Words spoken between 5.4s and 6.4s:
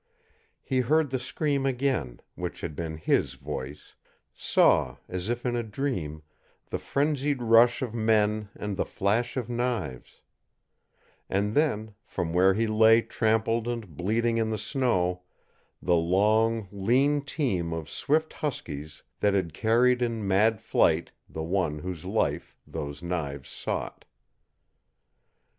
in a dream,